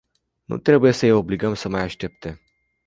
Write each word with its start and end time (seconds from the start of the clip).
Nu 0.45 0.57
trebuie 0.57 0.91
să 0.91 1.05
îi 1.05 1.11
obligăm 1.11 1.53
să 1.53 1.69
mai 1.69 1.81
aștepte. 1.81 2.39